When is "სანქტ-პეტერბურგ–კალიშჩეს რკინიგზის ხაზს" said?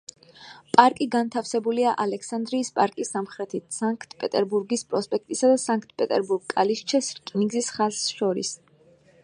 5.67-8.13